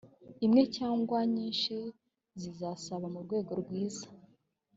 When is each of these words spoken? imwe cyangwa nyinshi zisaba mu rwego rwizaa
imwe 0.45 0.63
cyangwa 0.77 1.19
nyinshi 1.35 1.75
zisaba 2.41 3.05
mu 3.13 3.19
rwego 3.25 3.51
rwizaa 3.61 4.13